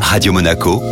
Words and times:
Radio 0.00 0.32
Monaco, 0.32 0.82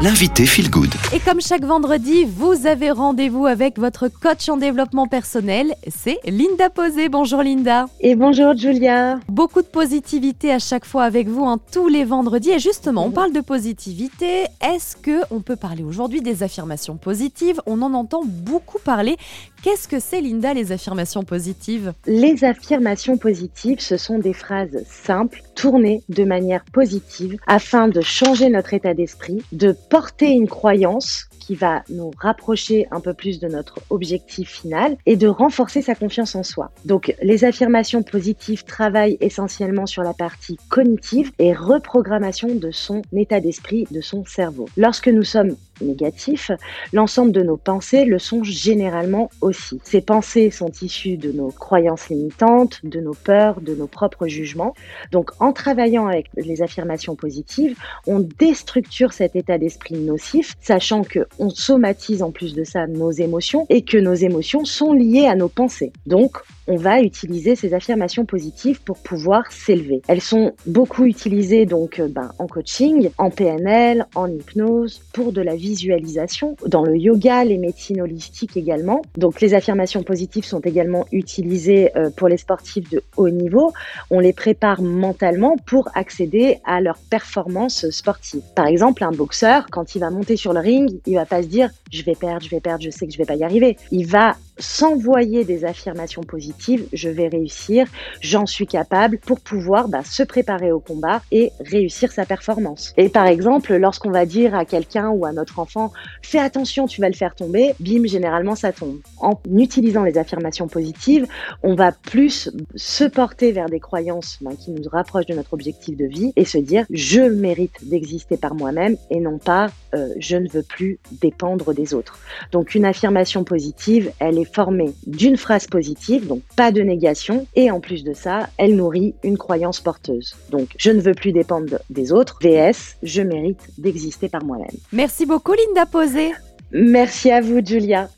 l'invité 0.00 0.46
Feel 0.46 0.70
Good. 0.70 0.90
Et 1.14 1.20
comme 1.20 1.40
chaque 1.40 1.64
vendredi, 1.64 2.24
vous 2.24 2.66
avez 2.66 2.90
rendez-vous 2.90 3.46
avec 3.46 3.78
votre 3.78 4.08
coach 4.08 4.48
en 4.48 4.56
développement 4.56 5.06
personnel, 5.06 5.74
c'est 5.88 6.18
Linda 6.24 6.70
Posé. 6.70 7.08
Bonjour 7.08 7.42
Linda. 7.42 7.86
Et 8.00 8.14
bonjour 8.14 8.56
Julia. 8.56 9.18
Beaucoup 9.28 9.62
de 9.62 9.66
positivité 9.66 10.52
à 10.52 10.58
chaque 10.58 10.84
fois 10.84 11.04
avec 11.04 11.28
vous, 11.28 11.42
en 11.42 11.54
hein, 11.54 11.60
tous 11.72 11.88
les 11.88 12.04
vendredis. 12.04 12.50
Et 12.50 12.58
justement, 12.58 13.06
on 13.06 13.10
parle 13.10 13.32
de 13.32 13.40
positivité. 13.40 14.44
Est-ce 14.60 14.96
que 14.96 15.22
on 15.30 15.40
peut 15.40 15.56
parler 15.56 15.82
aujourd'hui 15.82 16.20
des 16.20 16.42
affirmations 16.42 16.96
positives? 16.96 17.60
On 17.66 17.82
en 17.82 17.94
entend 17.94 18.22
beaucoup 18.24 18.78
parler. 18.78 19.16
Qu'est-ce 19.62 19.86
que 19.86 20.00
c'est 20.00 20.20
Linda 20.20 20.54
les 20.54 20.72
affirmations 20.72 21.22
positives? 21.22 21.92
Les 22.08 22.42
affirmations 22.42 23.16
positives, 23.16 23.78
ce 23.78 23.96
sont 23.96 24.18
des 24.18 24.32
phrases 24.32 24.82
simples, 24.86 25.40
tournées 25.54 26.02
de 26.08 26.24
manière 26.24 26.64
positive 26.72 27.38
afin 27.46 27.86
de 27.86 28.00
changer 28.00 28.48
notre 28.48 28.74
état 28.74 28.92
d'esprit, 28.92 29.40
de 29.52 29.76
porter 29.88 30.30
une 30.30 30.48
croyance 30.48 31.28
qui 31.38 31.54
va 31.54 31.82
nous 31.90 32.10
rapprocher 32.18 32.88
un 32.90 32.98
peu 32.98 33.14
plus 33.14 33.38
de 33.38 33.46
notre 33.46 33.78
objectif 33.90 34.50
final 34.50 34.96
et 35.06 35.16
de 35.16 35.28
renforcer 35.28 35.80
sa 35.80 35.94
confiance 35.94 36.34
en 36.34 36.42
soi. 36.42 36.72
Donc 36.84 37.14
les 37.22 37.44
affirmations 37.44 38.02
positives 38.02 38.64
travaillent 38.64 39.16
essentiellement 39.20 39.86
sur 39.86 40.02
la 40.02 40.12
partie 40.12 40.56
cognitive 40.70 41.30
et 41.38 41.52
reprogrammation 41.52 42.52
de 42.52 42.72
son 42.72 43.02
état 43.12 43.40
d'esprit, 43.40 43.86
de 43.92 44.00
son 44.00 44.24
cerveau. 44.24 44.68
Lorsque 44.76 45.08
nous 45.08 45.24
sommes 45.24 45.56
négatifs, 45.82 46.50
l'ensemble 46.92 47.32
de 47.32 47.42
nos 47.42 47.56
pensées 47.56 48.04
le 48.04 48.18
sont 48.18 48.44
généralement 48.44 49.30
aussi. 49.40 49.80
Ces 49.84 50.00
pensées 50.00 50.50
sont 50.50 50.70
issues 50.80 51.16
de 51.16 51.32
nos 51.32 51.48
croyances 51.48 52.08
limitantes, 52.08 52.80
de 52.84 53.00
nos 53.00 53.14
peurs, 53.14 53.60
de 53.60 53.74
nos 53.74 53.86
propres 53.86 54.26
jugements. 54.26 54.74
Donc 55.10 55.30
en 55.40 55.52
travaillant 55.52 56.06
avec 56.06 56.26
les 56.36 56.62
affirmations 56.62 57.14
positives, 57.14 57.76
on 58.06 58.20
déstructure 58.20 59.12
cet 59.12 59.36
état 59.36 59.58
d'esprit 59.58 59.94
nocif, 59.94 60.54
sachant 60.60 61.02
que 61.02 61.26
on 61.38 61.50
somatise 61.50 62.22
en 62.22 62.30
plus 62.30 62.54
de 62.54 62.64
ça 62.64 62.86
nos 62.86 63.10
émotions 63.10 63.66
et 63.68 63.82
que 63.82 63.98
nos 63.98 64.14
émotions 64.14 64.64
sont 64.64 64.92
liées 64.92 65.26
à 65.26 65.34
nos 65.34 65.48
pensées. 65.48 65.92
Donc 66.06 66.38
on 66.68 66.76
va 66.76 67.00
utiliser 67.00 67.56
ces 67.56 67.74
affirmations 67.74 68.24
positives 68.24 68.80
pour 68.82 68.98
pouvoir 68.98 69.50
s'élever. 69.50 70.02
Elles 70.06 70.20
sont 70.20 70.52
beaucoup 70.66 71.04
utilisées 71.04 71.66
donc 71.66 71.98
euh, 71.98 72.08
ben, 72.08 72.32
en 72.38 72.46
coaching, 72.46 73.10
en 73.18 73.30
PNL, 73.30 74.06
en 74.14 74.28
hypnose, 74.28 75.02
pour 75.12 75.32
de 75.32 75.40
la 75.40 75.56
visualisation, 75.72 76.56
dans 76.66 76.84
le 76.84 76.96
yoga, 76.96 77.44
les 77.44 77.58
médecines 77.58 78.00
holistiques 78.02 78.56
également. 78.56 79.00
Donc 79.16 79.40
les 79.40 79.54
affirmations 79.54 80.02
positives 80.02 80.44
sont 80.44 80.60
également 80.60 81.06
utilisées 81.12 81.96
euh, 81.96 82.10
pour 82.10 82.28
les 82.28 82.36
sportifs 82.36 82.88
de 82.90 83.02
haut 83.16 83.30
niveau. 83.30 83.72
On 84.10 84.20
les 84.20 84.34
prépare 84.34 84.82
mentalement 84.82 85.56
pour 85.70 85.88
accéder 85.94 86.58
à 86.64 86.80
leur 86.80 86.98
performance 86.98 87.88
sportive. 87.90 88.42
Par 88.54 88.66
exemple, 88.66 89.02
un 89.04 89.12
boxeur, 89.12 89.66
quand 89.70 89.94
il 89.94 90.00
va 90.00 90.10
monter 90.10 90.36
sur 90.36 90.52
le 90.52 90.60
ring, 90.60 91.00
il 91.06 91.14
va 91.14 91.26
pas 91.26 91.42
se 91.42 91.48
dire 91.48 91.70
je 91.90 92.02
vais 92.02 92.14
perdre, 92.14 92.42
je 92.42 92.50
vais 92.50 92.60
perdre, 92.60 92.82
je 92.82 92.90
sais 92.90 93.06
que 93.06 93.12
je 93.12 93.18
vais 93.18 93.24
pas 93.24 93.36
y 93.36 93.44
arriver. 93.44 93.76
Il 93.90 94.06
va 94.06 94.36
s'envoyer 94.58 95.44
des 95.44 95.64
affirmations 95.64 96.22
positives, 96.22 96.86
je 96.92 97.08
vais 97.08 97.28
réussir, 97.28 97.86
j'en 98.20 98.46
suis 98.46 98.66
capable, 98.66 99.18
pour 99.18 99.40
pouvoir 99.40 99.88
bah, 99.88 100.02
se 100.04 100.22
préparer 100.22 100.72
au 100.72 100.80
combat 100.80 101.22
et 101.30 101.50
réussir 101.60 102.12
sa 102.12 102.26
performance. 102.26 102.92
Et 102.96 103.08
par 103.08 103.26
exemple, 103.26 103.74
lorsqu'on 103.76 104.10
va 104.10 104.26
dire 104.26 104.54
à 104.54 104.64
quelqu'un 104.64 105.10
ou 105.10 105.24
à 105.24 105.32
notre 105.32 105.58
enfant, 105.58 105.92
fais 106.22 106.38
attention, 106.38 106.86
tu 106.86 107.00
vas 107.00 107.08
le 107.08 107.14
faire 107.14 107.34
tomber, 107.34 107.74
bim, 107.80 108.06
généralement 108.06 108.54
ça 108.54 108.72
tombe. 108.72 108.98
En 109.18 109.38
utilisant 109.54 110.04
les 110.04 110.18
affirmations 110.18 110.68
positives, 110.68 111.26
on 111.62 111.74
va 111.74 111.92
plus 111.92 112.50
se 112.74 113.04
porter 113.04 113.52
vers 113.52 113.66
des 113.66 113.80
croyances 113.80 114.38
bah, 114.40 114.52
qui 114.58 114.70
nous 114.70 114.88
rapprochent 114.90 115.26
de 115.26 115.34
notre 115.34 115.54
objectif 115.54 115.96
de 115.96 116.04
vie 116.04 116.32
et 116.36 116.44
se 116.44 116.58
dire, 116.58 116.84
je 116.90 117.20
mérite 117.20 117.88
d'exister 117.88 118.36
par 118.36 118.54
moi-même 118.54 118.96
et 119.10 119.20
non 119.20 119.38
pas, 119.38 119.70
euh, 119.94 120.08
je 120.18 120.36
ne 120.36 120.48
veux 120.48 120.62
plus 120.62 120.98
dépendre 121.20 121.74
des 121.74 121.94
autres. 121.94 122.18
Donc 122.50 122.74
une 122.74 122.84
affirmation 122.84 123.44
positive, 123.44 124.12
elle 124.18 124.38
est 124.42 124.54
formée 124.54 124.92
d'une 125.06 125.36
phrase 125.36 125.66
positive, 125.66 126.26
donc 126.26 126.42
pas 126.56 126.72
de 126.72 126.82
négation, 126.82 127.46
et 127.54 127.70
en 127.70 127.80
plus 127.80 128.04
de 128.04 128.12
ça, 128.12 128.48
elle 128.58 128.76
nourrit 128.76 129.14
une 129.22 129.38
croyance 129.38 129.80
porteuse. 129.80 130.36
Donc, 130.50 130.68
je 130.76 130.90
ne 130.90 131.00
veux 131.00 131.14
plus 131.14 131.32
dépendre 131.32 131.78
des 131.90 132.12
autres, 132.12 132.38
VS, 132.42 132.96
je 133.02 133.22
mérite 133.22 133.60
d'exister 133.78 134.28
par 134.28 134.44
moi-même. 134.44 134.76
Merci 134.92 135.26
beaucoup 135.26 135.52
Linda 135.52 135.86
Posé. 135.86 136.32
Merci 136.72 137.30
à 137.30 137.40
vous 137.40 137.64
Julia. 137.64 138.08